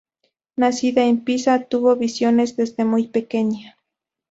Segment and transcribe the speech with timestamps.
[0.55, 3.77] Nacida en Pisa, tuvo visiones desde muy pequeña.